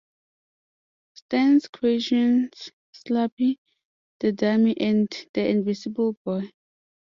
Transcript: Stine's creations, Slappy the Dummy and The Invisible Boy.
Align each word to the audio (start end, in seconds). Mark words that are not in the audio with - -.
Stine's 1.13 1.67
creations, 1.67 2.71
Slappy 2.91 3.59
the 4.19 4.31
Dummy 4.31 4.75
and 4.79 5.07
The 5.35 5.47
Invisible 5.47 6.17
Boy. 6.25 6.49